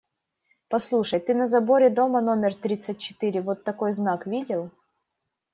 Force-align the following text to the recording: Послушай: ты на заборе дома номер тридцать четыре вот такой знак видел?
Послушай: 0.69 1.19
ты 1.27 1.35
на 1.41 1.45
заборе 1.51 1.91
дома 2.01 2.21
номер 2.29 2.55
тридцать 2.55 2.97
четыре 2.97 3.39
вот 3.43 3.63
такой 3.63 3.91
знак 3.91 4.25
видел? 4.25 4.71